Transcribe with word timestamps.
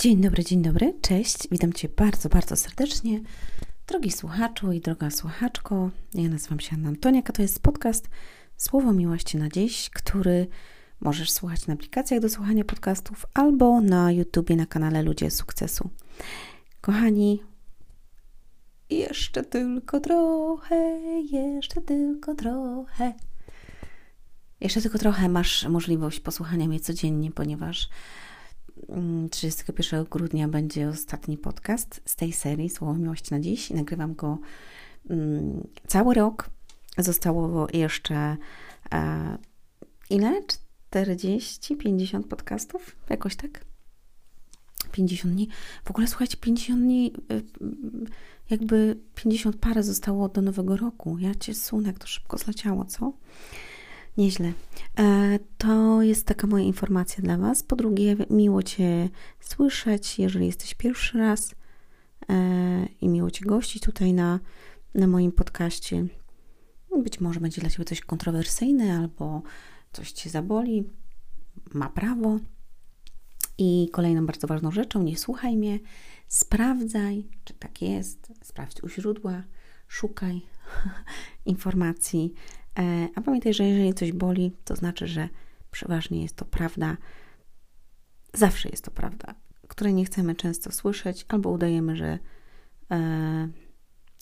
Dzień 0.00 0.20
dobry, 0.20 0.44
dzień 0.44 0.62
dobry, 0.62 0.94
cześć. 1.02 1.48
Witam 1.50 1.72
Cię 1.72 1.88
bardzo, 1.88 2.28
bardzo 2.28 2.56
serdecznie. 2.56 3.20
Drogi 3.86 4.10
słuchaczu 4.10 4.72
i 4.72 4.80
droga 4.80 5.10
słuchaczko, 5.10 5.90
ja 6.14 6.28
nazywam 6.28 6.60
się 6.60 6.74
Anna 6.74 6.88
Antoniaka, 6.88 7.32
to 7.32 7.42
jest 7.42 7.62
podcast 7.62 8.08
Słowo 8.56 8.92
Miłości 8.92 9.36
na 9.36 9.48
Dziś, 9.48 9.90
który 9.90 10.46
możesz 11.00 11.30
słuchać 11.30 11.66
na 11.66 11.74
aplikacjach 11.74 12.20
do 12.20 12.28
słuchania 12.28 12.64
podcastów 12.64 13.26
albo 13.34 13.80
na 13.80 14.12
YouTubie 14.12 14.56
na 14.56 14.66
kanale 14.66 15.02
Ludzie 15.02 15.30
Sukcesu. 15.30 15.90
Kochani, 16.80 17.42
jeszcze 18.90 19.42
tylko 19.42 20.00
trochę, 20.00 21.00
jeszcze 21.32 21.80
tylko 21.80 22.34
trochę. 22.34 23.14
Jeszcze 24.60 24.80
tylko 24.80 24.98
trochę 24.98 25.28
masz 25.28 25.68
możliwość 25.68 26.20
posłuchania 26.20 26.66
mnie 26.68 26.80
codziennie, 26.80 27.30
ponieważ 27.30 27.88
31 29.30 30.04
grudnia 30.04 30.48
będzie 30.48 30.88
ostatni 30.88 31.38
podcast 31.38 32.00
z 32.04 32.16
tej 32.16 32.32
serii 32.32 32.70
Słowo 32.70 32.94
Miłości 32.94 33.34
na 33.34 33.40
Dziś. 33.40 33.70
Nagrywam 33.70 34.14
go 34.14 34.38
um, 35.10 35.66
cały 35.86 36.14
rok. 36.14 36.50
Zostało 36.98 37.66
jeszcze 37.72 38.36
e, 38.92 39.38
ile? 40.10 40.42
40, 40.90 41.76
50 41.76 42.26
podcastów? 42.26 42.96
Jakoś 43.10 43.36
tak? 43.36 43.64
50 44.92 45.34
dni. 45.34 45.48
W 45.84 45.90
ogóle 45.90 46.06
słuchajcie, 46.06 46.36
50 46.36 46.82
dni, 46.82 47.12
y, 47.32 47.42
jakby 48.50 48.96
50 49.14 49.56
parę 49.56 49.82
zostało 49.82 50.28
do 50.28 50.42
nowego 50.42 50.76
roku. 50.76 51.18
Ja 51.18 51.34
cię 51.34 51.54
sunę, 51.54 51.86
jak 51.86 51.98
to 51.98 52.06
szybko 52.06 52.38
zleciało, 52.38 52.84
co? 52.84 53.12
Nieźle. 54.16 54.52
E, 54.98 55.38
to 55.58 56.02
jest 56.02 56.26
taka 56.26 56.46
moja 56.46 56.64
informacja 56.64 57.22
dla 57.22 57.38
Was. 57.38 57.62
Po 57.62 57.76
drugie, 57.76 58.16
miło 58.30 58.62
Cię 58.62 59.08
słyszeć, 59.40 60.18
jeżeli 60.18 60.46
jesteś 60.46 60.74
pierwszy 60.74 61.18
raz 61.18 61.54
e, 62.28 62.86
i 63.00 63.08
miło 63.08 63.30
Cię 63.30 63.44
gościć 63.44 63.82
tutaj 63.82 64.12
na, 64.12 64.40
na 64.94 65.06
moim 65.06 65.32
podcaście. 65.32 66.06
Być 67.02 67.20
może 67.20 67.40
będzie 67.40 67.60
dla 67.60 67.70
Ciebie 67.70 67.84
coś 67.84 68.00
kontrowersyjne 68.00 68.98
albo 68.98 69.42
coś 69.92 70.12
Cię 70.12 70.30
zaboli. 70.30 70.84
Ma 71.74 71.90
prawo. 71.90 72.38
I 73.58 73.88
kolejną 73.92 74.26
bardzo 74.26 74.46
ważną 74.46 74.70
rzeczą, 74.70 75.02
nie 75.02 75.18
słuchaj 75.18 75.56
mnie, 75.56 75.78
sprawdzaj, 76.28 77.24
czy 77.44 77.54
tak 77.54 77.82
jest, 77.82 78.32
sprawdź 78.42 78.82
u 78.82 78.88
źródła, 78.88 79.42
szukaj 79.88 80.42
informacji, 81.44 82.34
a 83.14 83.20
pamiętaj, 83.20 83.54
że 83.54 83.64
jeżeli 83.64 83.94
coś 83.94 84.12
boli, 84.12 84.52
to 84.64 84.76
znaczy, 84.76 85.06
że 85.06 85.28
przeważnie 85.70 86.22
jest 86.22 86.36
to 86.36 86.44
prawda. 86.44 86.96
Zawsze 88.34 88.68
jest 88.68 88.84
to 88.84 88.90
prawda, 88.90 89.34
której 89.68 89.94
nie 89.94 90.04
chcemy 90.04 90.34
często 90.34 90.72
słyszeć, 90.72 91.26
albo 91.28 91.50
udajemy, 91.50 91.96
że, 91.96 92.18
e, 92.90 93.48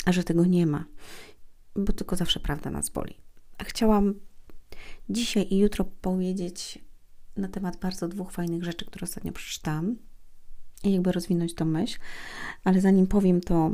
że 0.06 0.24
tego 0.24 0.44
nie 0.44 0.66
ma, 0.66 0.84
bo 1.76 1.92
tylko 1.92 2.16
zawsze 2.16 2.40
prawda 2.40 2.70
nas 2.70 2.90
boli. 2.90 3.14
Chciałam 3.62 4.14
dzisiaj 5.10 5.46
i 5.50 5.58
jutro 5.58 5.84
powiedzieć 5.84 6.78
na 7.36 7.48
temat 7.48 7.76
bardzo 7.76 8.08
dwóch 8.08 8.32
fajnych 8.32 8.64
rzeczy, 8.64 8.84
które 8.84 9.04
ostatnio 9.04 9.32
przeczytałam 9.32 9.96
i 10.84 10.92
jakby 10.92 11.12
rozwinąć 11.12 11.54
tą 11.54 11.64
myśl, 11.64 11.98
ale 12.64 12.80
zanim 12.80 13.06
powiem 13.06 13.40
to, 13.40 13.72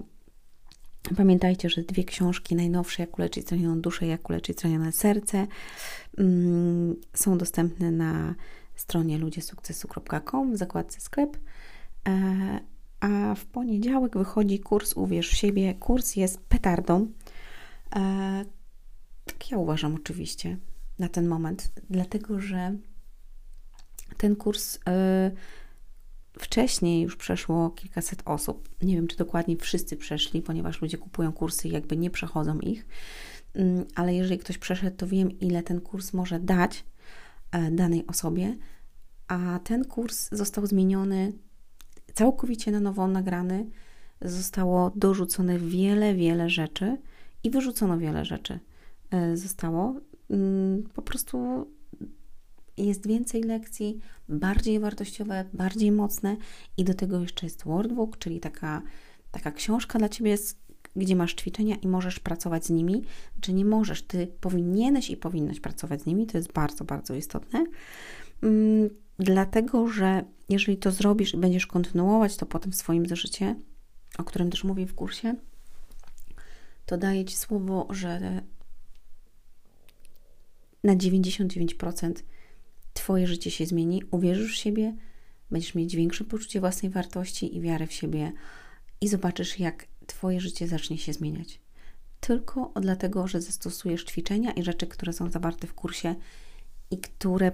Pamiętajcie, 1.16 1.70
że 1.70 1.82
dwie 1.82 2.04
książki 2.04 2.54
najnowsze, 2.54 3.02
Jak 3.02 3.18
uleczyć 3.18 3.48
zranioną 3.48 3.80
duszę, 3.80 4.06
Jak 4.06 4.30
uleczyć 4.30 4.60
zranione 4.60 4.92
serce, 4.92 5.46
mm, 6.18 6.96
są 7.14 7.38
dostępne 7.38 7.90
na 7.90 8.34
stronie 8.74 9.18
ludziesukcesu.com 9.18 10.52
w 10.54 10.56
zakładce 10.56 11.00
sklep. 11.00 11.36
E, 12.08 12.60
a 13.00 13.34
w 13.34 13.44
poniedziałek 13.44 14.18
wychodzi 14.18 14.60
kurs 14.60 14.92
Uwierz 14.96 15.30
w 15.30 15.36
siebie. 15.36 15.74
Kurs 15.74 16.16
jest 16.16 16.40
petardą. 16.40 17.06
E, 17.96 18.44
tak 19.24 19.50
ja 19.50 19.58
uważam 19.58 19.94
oczywiście 19.94 20.56
na 20.98 21.08
ten 21.08 21.28
moment, 21.28 21.72
dlatego 21.90 22.40
że 22.40 22.76
ten 24.16 24.36
kurs 24.36 24.78
e, 24.88 25.30
Wcześniej 26.38 27.02
już 27.02 27.16
przeszło 27.16 27.70
kilkaset 27.70 28.22
osób. 28.24 28.68
Nie 28.82 28.94
wiem, 28.94 29.06
czy 29.06 29.16
dokładnie 29.16 29.56
wszyscy 29.56 29.96
przeszli, 29.96 30.42
ponieważ 30.42 30.82
ludzie 30.82 30.98
kupują 30.98 31.32
kursy 31.32 31.68
i 31.68 31.72
jakby 31.72 31.96
nie 31.96 32.10
przechodzą 32.10 32.58
ich. 32.58 32.86
Mm, 33.54 33.84
ale 33.94 34.14
jeżeli 34.14 34.38
ktoś 34.38 34.58
przeszedł, 34.58 34.96
to 34.96 35.06
wiem, 35.06 35.40
ile 35.40 35.62
ten 35.62 35.80
kurs 35.80 36.12
może 36.12 36.40
dać 36.40 36.84
e, 37.52 37.70
danej 37.70 38.06
osobie. 38.06 38.56
A 39.28 39.60
ten 39.64 39.84
kurs 39.84 40.28
został 40.32 40.66
zmieniony 40.66 41.32
całkowicie 42.14 42.70
na 42.70 42.80
nowo 42.80 43.08
nagrany. 43.08 43.66
Zostało 44.20 44.92
dorzucone 44.96 45.58
wiele, 45.58 46.14
wiele 46.14 46.50
rzeczy 46.50 46.96
i 47.44 47.50
wyrzucono 47.50 47.98
wiele 47.98 48.24
rzeczy. 48.24 48.58
E, 49.10 49.36
zostało 49.36 49.94
mm, 50.30 50.82
po 50.94 51.02
prostu 51.02 51.66
jest 52.76 53.06
więcej 53.06 53.42
lekcji, 53.42 54.00
bardziej 54.28 54.80
wartościowe, 54.80 55.44
bardziej 55.52 55.92
mocne 55.92 56.36
i 56.76 56.84
do 56.84 56.94
tego 56.94 57.20
jeszcze 57.20 57.46
jest 57.46 57.64
Wordbook, 57.64 58.18
czyli 58.18 58.40
taka, 58.40 58.82
taka 59.30 59.52
książka 59.52 59.98
dla 59.98 60.08
Ciebie, 60.08 60.36
gdzie 60.96 61.16
masz 61.16 61.34
ćwiczenia 61.34 61.76
i 61.76 61.88
możesz 61.88 62.20
pracować 62.20 62.66
z 62.66 62.70
nimi, 62.70 63.02
czy 63.40 63.52
nie 63.52 63.64
możesz, 63.64 64.02
Ty 64.02 64.26
powinieneś 64.40 65.10
i 65.10 65.16
powinnaś 65.16 65.60
pracować 65.60 66.02
z 66.02 66.06
nimi, 66.06 66.26
to 66.26 66.38
jest 66.38 66.52
bardzo, 66.52 66.84
bardzo 66.84 67.14
istotne, 67.14 67.66
mm, 68.42 68.90
dlatego, 69.18 69.88
że 69.88 70.24
jeżeli 70.48 70.78
to 70.78 70.90
zrobisz 70.90 71.34
i 71.34 71.36
będziesz 71.36 71.66
kontynuować 71.66 72.36
to 72.36 72.46
potem 72.46 72.72
w 72.72 72.76
swoim 72.76 73.06
zeszycie, 73.06 73.56
o 74.18 74.24
którym 74.24 74.50
też 74.50 74.64
mówię 74.64 74.86
w 74.86 74.94
kursie, 74.94 75.34
to 76.86 76.98
daję 76.98 77.24
Ci 77.24 77.36
słowo, 77.36 77.86
że 77.90 78.42
na 80.84 80.96
99% 80.96 82.12
Twoje 82.94 83.26
życie 83.26 83.50
się 83.50 83.66
zmieni, 83.66 84.02
uwierzysz 84.10 84.52
w 84.52 84.60
siebie, 84.60 84.94
będziesz 85.50 85.74
mieć 85.74 85.96
większe 85.96 86.24
poczucie 86.24 86.60
własnej 86.60 86.92
wartości 86.92 87.56
i 87.56 87.60
wiary 87.60 87.86
w 87.86 87.92
siebie 87.92 88.32
i 89.00 89.08
zobaczysz, 89.08 89.58
jak 89.58 89.86
Twoje 90.06 90.40
życie 90.40 90.68
zacznie 90.68 90.98
się 90.98 91.12
zmieniać. 91.12 91.60
Tylko 92.20 92.72
dlatego, 92.80 93.26
że 93.26 93.40
zastosujesz 93.40 94.04
ćwiczenia 94.04 94.52
i 94.52 94.62
rzeczy, 94.62 94.86
które 94.86 95.12
są 95.12 95.30
zawarte 95.30 95.66
w 95.66 95.74
kursie 95.74 96.14
i 96.90 96.98
które 96.98 97.52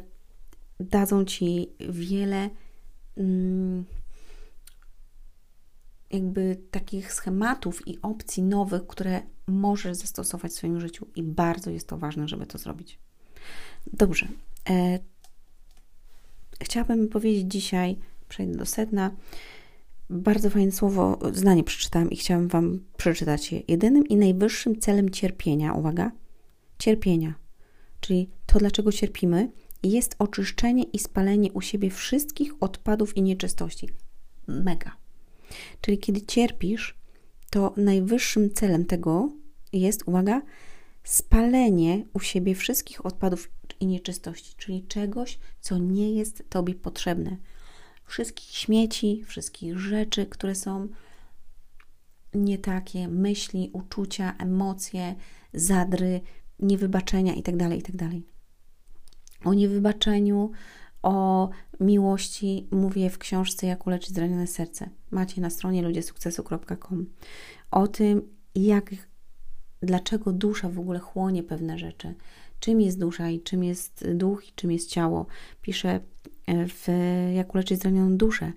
dadzą 0.81 1.25
Ci 1.25 1.69
wiele 1.89 2.51
mm, 3.17 3.85
jakby 6.11 6.57
takich 6.71 7.13
schematów 7.13 7.89
i 7.89 7.99
opcji 8.03 8.43
nowych, 8.43 8.87
które 8.87 9.23
możesz 9.47 9.97
zastosować 9.97 10.53
w 10.53 10.55
swoim 10.55 10.81
życiu 10.81 11.07
i 11.15 11.23
bardzo 11.23 11.71
jest 11.71 11.89
to 11.89 11.99
ważne, 11.99 12.29
żeby 12.29 12.47
to 12.47 12.59
zrobić. 12.59 12.99
Dobrze. 13.93 14.29
Chciałabym 16.63 17.09
powiedzieć 17.09 17.53
dzisiaj, 17.53 17.97
przejdę 18.29 18.57
do 18.57 18.67
sedna, 18.67 19.11
bardzo 20.11 20.51
fajne 20.51 20.73
słowo, 20.73 21.19
zdanie 21.33 21.65
przeczytałam 21.65 22.11
i 22.11 22.17
chciałam 22.17 22.49
Wam 22.49 22.81
przeczytać 22.97 23.53
je. 23.53 23.63
Jedynym 23.69 24.09
i 24.09 24.17
najwyższym 24.17 24.81
celem 24.81 25.11
cierpienia, 25.11 25.73
uwaga, 25.73 26.13
cierpienia, 26.79 27.35
czyli 28.01 28.31
to, 28.47 28.59
dlaczego 28.59 28.93
cierpimy, 28.93 29.51
jest 29.83 30.17
oczyszczenie 30.19 30.83
i 30.83 30.99
spalenie 30.99 31.53
u 31.53 31.61
siebie 31.61 31.91
wszystkich 31.91 32.53
odpadów 32.61 33.17
i 33.17 33.23
nieczystości. 33.23 33.89
Mega. 34.47 34.97
Czyli 35.81 35.99
kiedy 35.99 36.23
cierpisz, 36.23 36.99
to 37.51 37.75
najwyższym 37.77 38.51
celem 38.55 38.85
tego 38.85 39.33
jest, 39.73 40.03
uwaga, 40.07 40.43
spalenie 41.05 42.05
u 42.13 42.21
siebie 42.21 42.55
wszystkich 42.55 43.07
odpadów 43.07 43.51
i 43.81 43.87
nieczystości, 43.87 44.55
czyli 44.57 44.87
czegoś, 44.87 45.39
co 45.61 45.79
nie 45.79 46.13
jest 46.13 46.45
Tobie 46.49 46.75
potrzebne. 46.75 47.37
Wszystkich 48.05 48.51
śmieci, 48.51 49.25
wszystkich 49.27 49.79
rzeczy, 49.79 50.27
które 50.27 50.55
są 50.55 50.89
nie 52.35 52.59
takie, 52.59 53.09
myśli, 53.09 53.71
uczucia, 53.73 54.35
emocje, 54.39 55.15
zadry, 55.55 56.21
niewybaczenia 56.59 57.35
itd., 57.35 57.59
tak 57.59 57.77
itd. 57.77 57.99
Tak 57.99 58.41
o 59.45 59.55
niewybaczeniu, 59.55 60.51
o 61.03 61.49
miłości 61.81 62.69
mówię 62.71 63.11
w 63.11 63.19
książce 63.19 63.67
Jak 63.67 63.87
uleczyć 63.87 64.15
zranione 64.15 64.47
serce. 64.47 64.89
Macie 65.11 65.41
na 65.41 65.51
stronie 65.51 65.83
ludziesukcesu.com. 65.83 67.07
O 67.71 67.89
tym, 67.89 68.23
jak, 68.55 68.91
dlaczego 69.83 70.33
dusza 70.33 70.69
w 70.69 70.79
ogóle 70.79 70.99
chłonie 70.99 71.43
pewne 71.43 71.79
rzeczy, 71.79 72.15
czym 72.61 72.81
jest 72.81 72.99
dusza 72.99 73.31
i 73.31 73.41
czym 73.41 73.65
jest 73.65 74.13
duch 74.15 74.49
i 74.49 74.53
czym 74.55 74.73
jest 74.73 74.89
ciało. 74.89 75.27
Pisze 75.63 76.01
w 76.49 76.89
Jak 77.35 77.55
uleczyć 77.55 77.81
zranioną 77.81 78.17
duszę 78.17 78.53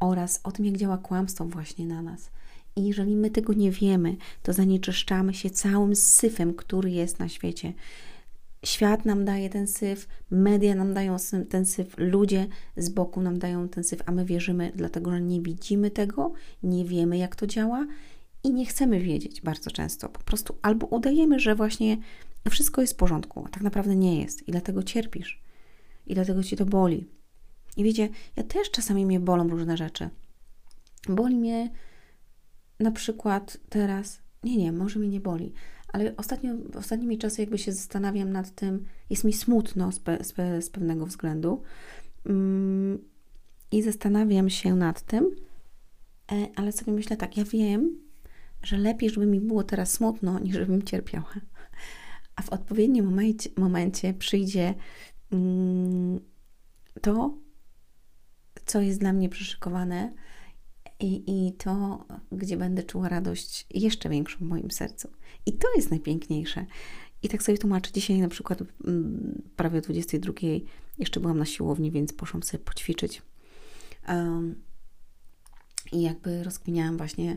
oraz 0.00 0.40
o 0.44 0.52
tym, 0.52 0.64
jak 0.64 0.76
działa 0.76 0.98
kłamstwo 0.98 1.44
właśnie 1.44 1.86
na 1.86 2.02
nas. 2.02 2.30
I 2.76 2.84
jeżeli 2.84 3.16
my 3.16 3.30
tego 3.30 3.52
nie 3.52 3.70
wiemy, 3.70 4.16
to 4.42 4.52
zanieczyszczamy 4.52 5.34
się 5.34 5.50
całym 5.50 5.96
syfem, 5.96 6.54
który 6.54 6.90
jest 6.90 7.18
na 7.18 7.28
świecie. 7.28 7.72
świat 8.64 9.04
nam 9.04 9.24
daje 9.24 9.50
ten 9.50 9.66
syf, 9.66 10.08
media 10.30 10.74
nam 10.74 10.94
dają 10.94 11.16
ten 11.48 11.66
syf, 11.66 11.94
ludzie 11.98 12.46
z 12.76 12.88
boku 12.88 13.22
nam 13.22 13.38
dają 13.38 13.68
ten 13.68 13.84
syf, 13.84 14.02
a 14.06 14.12
my 14.12 14.24
wierzymy, 14.24 14.72
dlatego 14.74 15.10
że 15.10 15.20
nie 15.20 15.40
widzimy 15.40 15.90
tego, 15.90 16.32
nie 16.62 16.84
wiemy, 16.84 17.18
jak 17.18 17.36
to 17.36 17.46
działa 17.46 17.86
i 18.46 18.52
nie 18.52 18.66
chcemy 18.66 19.00
wiedzieć 19.00 19.40
bardzo 19.40 19.70
często. 19.70 20.08
Po 20.08 20.20
prostu 20.20 20.58
albo 20.62 20.86
udajemy, 20.86 21.40
że 21.40 21.54
właśnie 21.54 21.96
wszystko 22.50 22.80
jest 22.80 22.92
w 22.92 22.96
porządku, 22.96 23.44
a 23.46 23.48
tak 23.48 23.62
naprawdę 23.62 23.96
nie 23.96 24.20
jest 24.20 24.48
i 24.48 24.52
dlatego 24.52 24.82
cierpisz 24.82 25.42
i 26.06 26.14
dlatego 26.14 26.42
ci 26.42 26.56
to 26.56 26.66
boli. 26.66 27.06
I 27.76 27.84
wiecie, 27.84 28.08
ja 28.36 28.42
też 28.42 28.70
czasami 28.70 29.06
mnie 29.06 29.20
bolą 29.20 29.48
różne 29.48 29.76
rzeczy. 29.76 30.08
Boli 31.08 31.36
mnie 31.36 31.70
na 32.80 32.90
przykład 32.90 33.58
teraz, 33.68 34.22
nie, 34.44 34.56
nie, 34.56 34.72
może 34.72 34.98
mnie 34.98 35.08
nie 35.08 35.20
boli, 35.20 35.52
ale 35.92 36.16
ostatnio, 36.16 36.52
ostatnimi 36.74 37.18
czasy 37.18 37.40
jakby 37.40 37.58
się 37.58 37.72
zastanawiam 37.72 38.32
nad 38.32 38.54
tym, 38.54 38.84
jest 39.10 39.24
mi 39.24 39.32
smutno 39.32 39.92
z, 39.92 40.00
pe, 40.00 40.24
z, 40.24 40.32
pe, 40.32 40.62
z 40.62 40.70
pewnego 40.70 41.06
względu 41.06 41.62
mm, 42.26 42.98
i 43.72 43.82
zastanawiam 43.82 44.50
się 44.50 44.74
nad 44.74 45.02
tym, 45.02 45.36
e, 46.32 46.48
ale 46.56 46.72
sobie 46.72 46.92
myślę 46.92 47.16
tak, 47.16 47.36
ja 47.36 47.44
wiem, 47.44 48.05
że 48.66 48.76
lepiej, 48.76 49.10
żeby 49.10 49.26
mi 49.26 49.40
było 49.40 49.64
teraz 49.64 49.92
smutno, 49.92 50.38
niż 50.38 50.54
żebym 50.54 50.82
cierpiała. 50.82 51.34
A 52.36 52.42
w 52.42 52.48
odpowiednim 52.48 53.04
momencie, 53.04 53.50
momencie 53.56 54.14
przyjdzie 54.14 54.74
mm, 55.32 56.20
to, 57.00 57.38
co 58.66 58.80
jest 58.80 59.00
dla 59.00 59.12
mnie 59.12 59.28
przyszykowane 59.28 60.12
i, 61.00 61.22
i 61.26 61.52
to, 61.52 62.04
gdzie 62.32 62.56
będę 62.56 62.82
czuła 62.82 63.08
radość 63.08 63.66
jeszcze 63.70 64.08
większą 64.08 64.38
w 64.38 64.48
moim 64.48 64.70
sercu. 64.70 65.08
I 65.46 65.52
to 65.52 65.68
jest 65.76 65.90
najpiękniejsze. 65.90 66.66
I 67.22 67.28
tak 67.28 67.42
sobie 67.42 67.58
tłumaczę. 67.58 67.92
Dzisiaj 67.92 68.18
na 68.18 68.28
przykład 68.28 68.62
mm, 68.84 69.42
prawie 69.56 69.78
o 69.78 69.82
22 69.82 70.32
jeszcze 70.98 71.20
byłam 71.20 71.38
na 71.38 71.44
siłowni, 71.44 71.90
więc 71.90 72.12
poszłam 72.12 72.42
sobie 72.42 72.64
poćwiczyć. 72.64 73.22
Um, 74.08 74.62
I 75.92 76.02
jakby 76.02 76.42
rozkminiałam 76.42 76.96
właśnie 76.96 77.36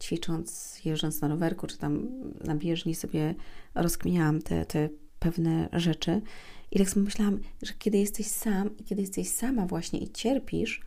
ćwicząc, 0.00 0.80
jeżdżąc 0.84 1.20
na 1.20 1.28
rowerku, 1.28 1.66
czy 1.66 1.78
tam 1.78 2.08
na 2.44 2.54
bieżni 2.54 2.94
sobie 2.94 3.34
rozkminiałam 3.74 4.42
te, 4.42 4.66
te 4.66 4.88
pewne 5.18 5.68
rzeczy. 5.72 6.22
I 6.70 6.78
tak 6.78 6.90
sobie 6.90 7.04
myślałam, 7.04 7.40
że 7.62 7.72
kiedy 7.78 7.98
jesteś 7.98 8.26
sam 8.26 8.76
i 8.76 8.84
kiedy 8.84 9.00
jesteś 9.00 9.28
sama 9.28 9.66
właśnie 9.66 9.98
i 9.98 10.10
cierpisz, 10.10 10.80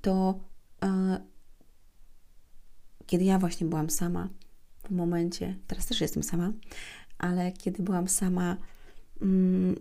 to 0.00 0.40
e, 0.82 1.20
kiedy 3.06 3.24
ja 3.24 3.38
właśnie 3.38 3.66
byłam 3.66 3.90
sama 3.90 4.28
w 4.84 4.90
momencie, 4.90 5.56
teraz 5.66 5.86
też 5.86 6.00
jestem 6.00 6.22
sama, 6.22 6.52
ale 7.18 7.52
kiedy 7.52 7.82
byłam 7.82 8.08
sama 8.08 8.56
mm, 9.22 9.76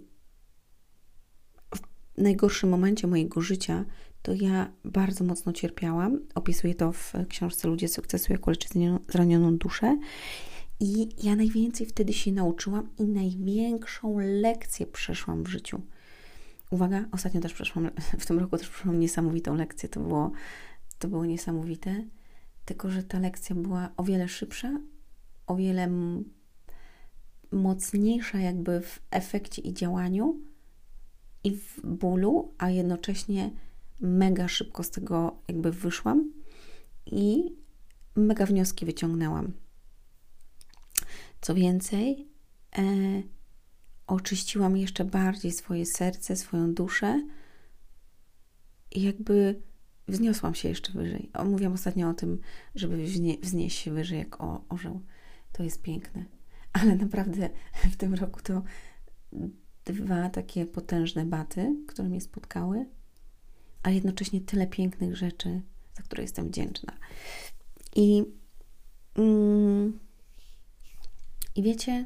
w 1.75 1.81
najgorszym 2.21 2.69
momencie 2.69 3.07
mojego 3.07 3.41
życia, 3.41 3.85
to 4.27 4.33
ja 4.33 4.71
bardzo 4.85 5.23
mocno 5.23 5.53
cierpiałam. 5.53 6.19
Opisuję 6.35 6.75
to 6.75 6.91
w 6.91 7.13
książce 7.29 7.67
Ludzie 7.67 7.87
sukcesu, 7.87 8.33
jak 8.33 8.47
uleczyć 8.47 8.71
zranioną 9.09 9.57
duszę. 9.57 9.97
I 10.79 11.09
ja 11.23 11.35
najwięcej 11.35 11.87
wtedy 11.87 12.13
się 12.13 12.31
nauczyłam 12.31 12.89
i 12.97 13.03
największą 13.03 14.19
lekcję 14.19 14.87
przeszłam 14.87 15.43
w 15.43 15.47
życiu. 15.47 15.81
Uwaga, 16.71 17.05
ostatnio 17.11 17.41
też 17.41 17.53
przeszłam, 17.53 17.89
w 18.19 18.25
tym 18.25 18.39
roku 18.39 18.57
też 18.57 18.69
przeszłam 18.69 18.99
niesamowitą 18.99 19.55
lekcję. 19.55 19.89
To 19.89 19.99
było, 19.99 20.31
to 20.99 21.07
było 21.07 21.25
niesamowite, 21.25 22.03
tylko 22.65 22.89
że 22.89 23.03
ta 23.03 23.19
lekcja 23.19 23.55
była 23.55 23.89
o 23.97 24.03
wiele 24.03 24.27
szybsza, 24.27 24.79
o 25.47 25.55
wiele 25.55 25.89
mocniejsza 27.51 28.37
jakby 28.37 28.81
w 28.81 28.99
efekcie 29.11 29.61
i 29.61 29.73
działaniu 29.73 30.39
i 31.43 31.51
w 31.51 31.81
bólu, 31.83 32.53
a 32.57 32.69
jednocześnie 32.69 33.51
mega 33.99 34.47
szybko 34.47 34.83
z 34.83 34.91
tego 34.91 35.39
jakby 35.47 35.71
wyszłam 35.71 36.33
i 37.05 37.55
mega 38.15 38.45
wnioski 38.45 38.85
wyciągnęłam. 38.85 39.53
Co 41.41 41.55
więcej, 41.55 42.27
e, 42.77 42.83
oczyściłam 44.07 44.77
jeszcze 44.77 45.05
bardziej 45.05 45.51
swoje 45.51 45.85
serce, 45.85 46.35
swoją 46.35 46.73
duszę 46.73 47.27
i 48.91 49.01
jakby 49.01 49.61
wzniosłam 50.07 50.55
się 50.55 50.69
jeszcze 50.69 50.91
wyżej. 50.91 51.31
Mówiłam 51.45 51.73
ostatnio 51.73 52.09
o 52.09 52.13
tym, 52.13 52.39
żeby 52.75 53.03
wznie, 53.03 53.37
wznieść 53.37 53.79
się 53.79 53.91
wyżej 53.91 54.19
jak 54.19 54.41
o, 54.41 54.65
orzeł. 54.69 55.01
To 55.51 55.63
jest 55.63 55.81
piękne. 55.81 56.25
Ale 56.73 56.95
naprawdę 56.95 57.49
w 57.91 57.95
tym 57.95 58.13
roku 58.13 58.39
to 58.43 58.63
dwa 59.85 60.29
takie 60.29 60.65
potężne 60.65 61.25
baty, 61.25 61.75
które 61.87 62.09
mnie 62.09 62.21
spotkały, 62.21 62.85
a 63.83 63.89
jednocześnie 63.89 64.41
tyle 64.41 64.67
pięknych 64.67 65.15
rzeczy, 65.15 65.61
za 65.97 66.03
które 66.03 66.23
jestem 66.23 66.47
wdzięczna. 66.47 66.93
I, 67.95 68.23
mm, 69.15 69.99
i 71.55 71.63
wiecie, 71.63 72.05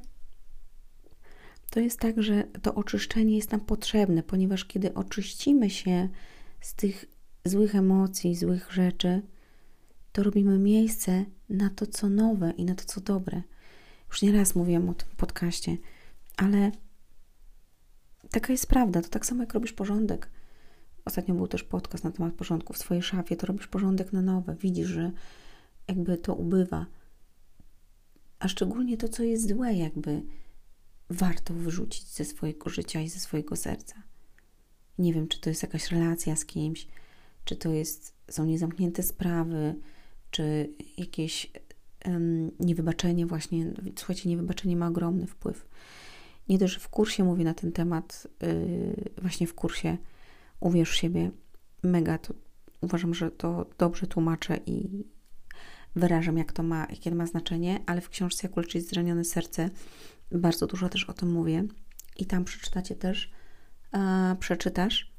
to 1.69 1.79
jest 1.79 1.99
tak, 1.99 2.23
że 2.23 2.43
to 2.61 2.75
oczyszczenie 2.75 3.35
jest 3.35 3.51
nam 3.51 3.61
potrzebne, 3.61 4.23
ponieważ 4.23 4.65
kiedy 4.65 4.93
oczyścimy 4.93 5.69
się 5.69 6.09
z 6.61 6.73
tych 6.73 7.05
złych 7.45 7.75
emocji, 7.75 8.35
złych 8.35 8.71
rzeczy, 8.71 9.21
to 10.11 10.23
robimy 10.23 10.59
miejsce 10.59 11.25
na 11.49 11.69
to, 11.69 11.87
co 11.87 12.09
nowe 12.09 12.51
i 12.51 12.65
na 12.65 12.75
to, 12.75 12.85
co 12.85 13.01
dobre. 13.01 13.41
Już 14.09 14.21
nie 14.21 14.31
raz 14.31 14.55
mówiłam 14.55 14.89
o 14.89 14.93
tym 14.93 15.07
podcaście, 15.17 15.77
ale 16.37 16.71
taka 18.31 18.53
jest 18.53 18.67
prawda. 18.67 19.01
To 19.01 19.09
tak 19.09 19.25
samo 19.25 19.43
jak 19.43 19.53
robisz 19.53 19.73
porządek 19.73 20.29
Ostatnio 21.05 21.35
był 21.35 21.47
też 21.47 21.63
podcast 21.63 22.03
na 22.03 22.11
temat 22.11 22.33
porządku 22.33 22.73
w 22.73 22.77
swojej 22.77 23.03
szafie. 23.03 23.35
To 23.35 23.47
robisz 23.47 23.67
porządek 23.67 24.13
na 24.13 24.21
nowe. 24.21 24.55
Widzisz, 24.55 24.87
że 24.87 25.11
jakby 25.87 26.17
to 26.17 26.35
ubywa. 26.35 26.85
A 28.39 28.47
szczególnie 28.47 28.97
to, 28.97 29.09
co 29.09 29.23
jest 29.23 29.49
złe, 29.49 29.73
jakby 29.73 30.21
warto 31.09 31.53
wyrzucić 31.53 32.07
ze 32.07 32.25
swojego 32.25 32.69
życia 32.69 33.01
i 33.01 33.09
ze 33.09 33.19
swojego 33.19 33.55
serca. 33.55 33.95
Nie 34.97 35.13
wiem, 35.13 35.27
czy 35.27 35.39
to 35.39 35.49
jest 35.49 35.63
jakaś 35.63 35.91
relacja 35.91 36.35
z 36.35 36.45
kimś, 36.45 36.87
czy 37.45 37.55
to 37.55 37.71
jest, 37.71 38.13
są 38.29 38.45
niezamknięte 38.45 39.03
sprawy, 39.03 39.75
czy 40.31 40.69
jakieś 40.97 41.51
um, 42.05 42.51
niewybaczenie 42.59 43.25
właśnie. 43.25 43.73
Słuchajcie, 43.95 44.29
niewybaczenie 44.29 44.75
ma 44.75 44.87
ogromny 44.87 45.27
wpływ. 45.27 45.67
Nie 46.49 46.57
dość, 46.57 46.73
że 46.73 46.79
w 46.79 46.89
kursie 46.89 47.23
mówię 47.23 47.43
na 47.43 47.53
ten 47.53 47.71
temat, 47.71 48.27
yy, 48.41 49.21
właśnie 49.21 49.47
w 49.47 49.53
kursie 49.53 49.97
uwierz 50.61 50.95
siebie, 50.95 51.31
mega 51.83 52.17
to 52.17 52.33
uważam, 52.81 53.13
że 53.13 53.31
to 53.31 53.65
dobrze 53.77 54.07
tłumaczę 54.07 54.59
i 54.65 55.05
wyrażam, 55.95 56.37
jak 56.37 56.51
to 56.51 56.63
ma, 56.63 56.87
jakie 56.89 57.09
to 57.09 57.15
ma 57.15 57.25
znaczenie, 57.25 57.79
ale 57.85 58.01
w 58.01 58.09
książce 58.09 58.47
Jak 58.47 58.57
uleczyć 58.57 58.89
zranione 58.89 59.23
serce 59.23 59.69
bardzo 60.31 60.67
dużo 60.67 60.89
też 60.89 61.03
o 61.09 61.13
tym 61.13 61.31
mówię 61.31 61.63
i 62.17 62.25
tam 62.25 62.45
przeczytacie 62.45 62.95
też, 62.95 63.31
e, 63.93 64.35
przeczytasz, 64.39 65.11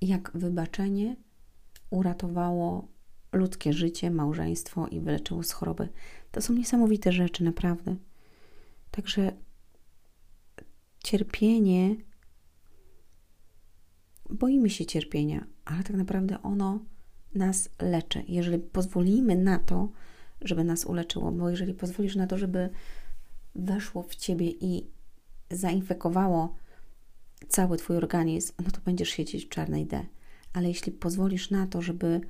jak 0.00 0.30
wybaczenie 0.34 1.16
uratowało 1.90 2.88
ludzkie 3.32 3.72
życie, 3.72 4.10
małżeństwo 4.10 4.86
i 4.86 5.00
wyleczyło 5.00 5.42
z 5.42 5.52
choroby. 5.52 5.88
To 6.30 6.42
są 6.42 6.54
niesamowite 6.54 7.12
rzeczy, 7.12 7.44
naprawdę. 7.44 7.96
Także 8.90 9.32
cierpienie 11.04 11.96
boimy 14.38 14.70
się 14.70 14.86
cierpienia, 14.86 15.46
ale 15.64 15.82
tak 15.82 15.96
naprawdę 15.96 16.42
ono 16.42 16.78
nas 17.34 17.68
leczy. 17.82 18.24
Jeżeli 18.28 18.58
pozwolimy 18.58 19.36
na 19.36 19.58
to, 19.58 19.88
żeby 20.40 20.64
nas 20.64 20.84
uleczyło, 20.84 21.32
bo 21.32 21.50
jeżeli 21.50 21.74
pozwolisz 21.74 22.16
na 22.16 22.26
to, 22.26 22.38
żeby 22.38 22.70
weszło 23.54 24.02
w 24.02 24.16
ciebie 24.16 24.50
i 24.50 24.86
zainfekowało 25.50 26.56
cały 27.48 27.76
twój 27.76 27.96
organizm, 27.96 28.52
no 28.64 28.70
to 28.70 28.80
będziesz 28.84 29.08
siedzieć 29.08 29.44
w 29.44 29.48
czarnej 29.48 29.86
D. 29.86 30.06
Ale 30.52 30.68
jeśli 30.68 30.92
pozwolisz 30.92 31.50
na 31.50 31.66
to, 31.66 31.82
żeby 31.82 32.20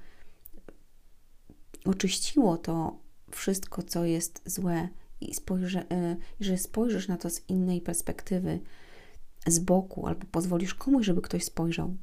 oczyściło 1.85 2.57
to 2.57 2.99
wszystko, 3.31 3.83
co 3.83 4.05
jest 4.05 4.43
złe, 4.47 4.89
i 5.21 5.35
spojrzy, 5.35 5.85
jeżeli 6.41 6.59
spojrzysz 6.59 7.09
na 7.09 7.17
to 7.17 7.31
z 7.31 7.49
innej 7.49 7.81
perspektywy, 7.81 8.61
z 9.47 9.59
boku, 9.59 10.07
albo 10.07 10.27
pozwolisz 10.31 10.75
komuś, 10.75 11.07
żeby 11.07 11.23
ktoś 11.23 11.45
spojrzał. 11.45 11.97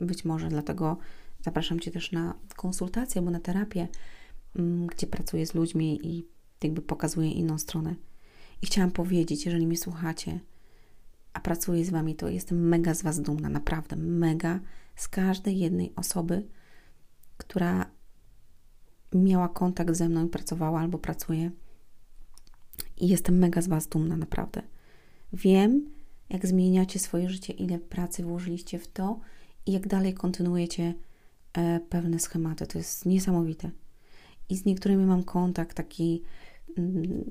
Być 0.00 0.24
może 0.24 0.48
dlatego 0.48 0.96
zapraszam 1.44 1.80
Cię 1.80 1.90
też 1.90 2.12
na 2.12 2.34
konsultację 2.56 3.18
albo 3.18 3.30
na 3.30 3.40
terapię, 3.40 3.88
mm, 4.56 4.86
gdzie 4.86 5.06
pracuję 5.06 5.46
z 5.46 5.54
ludźmi 5.54 6.06
i 6.06 6.26
jakby 6.62 6.82
pokazuję 6.82 7.30
inną 7.30 7.58
stronę. 7.58 7.94
I 8.62 8.66
chciałam 8.66 8.90
powiedzieć, 8.90 9.46
jeżeli 9.46 9.66
mnie 9.66 9.76
słuchacie, 9.76 10.40
a 11.32 11.40
pracuję 11.40 11.84
z 11.84 11.90
Wami, 11.90 12.14
to 12.14 12.28
jestem 12.28 12.68
mega 12.68 12.94
z 12.94 13.02
Was 13.02 13.20
dumna, 13.20 13.48
naprawdę 13.48 13.96
mega 13.96 14.60
z 14.96 15.08
każdej 15.08 15.58
jednej 15.58 15.92
osoby, 15.96 16.46
która 17.36 17.90
miała 19.14 19.48
kontakt 19.48 19.94
ze 19.94 20.08
mną 20.08 20.26
i 20.26 20.28
pracowała 20.28 20.80
albo 20.80 20.98
pracuje. 20.98 21.50
I 22.96 23.08
jestem 23.08 23.38
mega 23.38 23.62
z 23.62 23.68
Was 23.68 23.86
dumna, 23.86 24.16
naprawdę. 24.16 24.62
Wiem, 25.32 25.90
jak 26.32 26.46
zmieniacie 26.46 26.98
swoje 26.98 27.30
życie, 27.30 27.52
ile 27.52 27.78
pracy 27.78 28.22
włożyliście 28.22 28.78
w 28.78 28.88
to 28.88 29.20
i 29.66 29.72
jak 29.72 29.88
dalej 29.88 30.14
kontynuujecie 30.14 30.94
e, 31.52 31.80
pewne 31.80 32.18
schematy. 32.18 32.66
To 32.66 32.78
jest 32.78 33.06
niesamowite. 33.06 33.70
I 34.48 34.56
z 34.56 34.64
niektórymi 34.64 35.04
mam 35.04 35.22
kontakt 35.22 35.76
taki, 35.76 36.22
mm, 36.78 37.24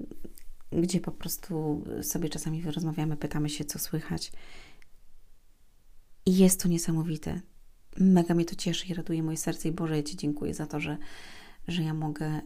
gdzie 0.71 0.99
po 0.99 1.11
prostu 1.11 1.83
sobie 2.01 2.29
czasami 2.29 2.61
rozmawiamy, 2.61 3.17
pytamy 3.17 3.49
się, 3.49 3.65
co 3.65 3.79
słychać. 3.79 4.31
I 6.25 6.37
jest 6.37 6.61
to 6.61 6.67
niesamowite. 6.67 7.41
Mega 7.97 8.33
mnie 8.33 8.45
to 8.45 8.55
cieszy 8.55 8.87
i 8.87 8.93
raduje 8.93 9.23
moje 9.23 9.37
serce. 9.37 9.69
I 9.69 9.71
Boże, 9.71 9.97
ja 9.97 10.03
Ci 10.03 10.17
dziękuję 10.17 10.53
za 10.53 10.67
to, 10.67 10.79
że, 10.79 10.97
że 11.67 11.83
ja 11.83 11.93
mogę 11.93 12.25
e, 12.25 12.41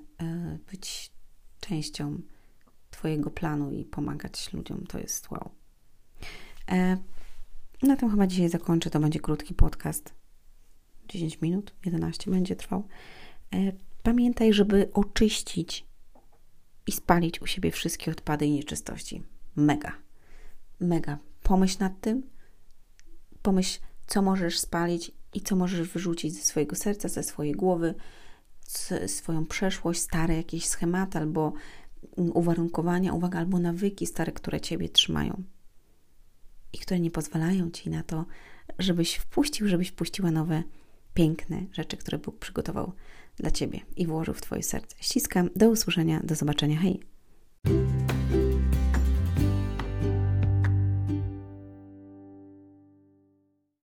być 0.72 1.12
częścią 1.60 2.22
Twojego 2.92 3.30
planu 3.30 3.72
i 3.72 3.86
pomagać 3.86 4.54
ludziom. 4.54 4.86
To 4.88 5.00
jest 5.00 5.32
wow. 5.32 5.65
E, 6.72 6.98
na 7.84 7.96
tym 7.96 8.10
chyba 8.10 8.28
dzisiaj 8.28 8.50
zakończę. 8.50 8.90
To 8.90 9.00
będzie 9.00 9.20
krótki 9.20 9.54
podcast. 9.54 10.14
10 11.08 11.42
minut, 11.42 11.74
11 11.86 12.32
będzie 12.32 12.56
trwał. 12.56 12.88
E, 13.54 13.72
pamiętaj, 14.04 14.54
żeby 14.54 14.90
oczyścić 14.94 15.86
i 16.88 16.92
spalić 16.92 17.42
u 17.42 17.48
siebie 17.48 17.72
wszystkie 17.72 18.12
odpady 18.12 18.46
i 18.46 18.52
nieczystości. 18.52 19.24
Mega. 19.56 19.92
Mega. 20.80 21.18
Pomyśl 21.44 21.78
nad 21.80 22.02
tym. 22.02 22.24
Pomyśl, 23.42 23.80
co 24.08 24.22
możesz 24.22 24.60
spalić 24.60 25.12
i 25.34 25.42
co 25.42 25.56
możesz 25.56 25.90
wyrzucić 25.90 26.34
ze 26.34 26.42
swojego 26.42 26.76
serca, 26.76 27.10
ze 27.10 27.24
swojej 27.24 27.54
głowy, 27.54 27.96
swoją 29.08 29.46
przeszłość, 29.46 30.02
stare 30.02 30.36
jakieś 30.36 30.66
schematy 30.66 31.18
albo 31.18 31.54
uwarunkowania, 32.18 33.14
uwaga, 33.14 33.40
albo 33.40 33.60
nawyki 33.60 34.08
stare, 34.08 34.32
które 34.32 34.62
ciebie 34.62 34.90
trzymają 34.90 35.44
i 36.76 36.78
które 36.78 37.00
nie 37.00 37.12
pozwalają 37.12 37.72
ci 37.72 37.90
na 37.90 38.04
to, 38.04 38.26
żebyś 38.80 39.16
wpuścił, 39.16 39.68
żebyś 39.68 39.90
wpuściła 39.90 40.32
nowe, 40.32 40.64
piękne 41.14 41.62
rzeczy, 41.72 41.98
które 41.98 42.18
Bóg 42.18 42.40
przygotował 42.40 42.92
dla 43.38 43.52
ciebie 43.52 43.80
i 43.96 44.08
włożył 44.08 44.34
w 44.34 44.42
twoje 44.42 44.64
serce. 44.64 44.96
Ściskam, 45.00 45.50
do 45.56 45.70
usłyszenia, 45.70 46.22
do 46.24 46.36
zobaczenia, 46.36 46.78
hej! 46.78 47.00